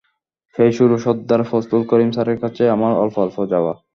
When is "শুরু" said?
0.77-0.95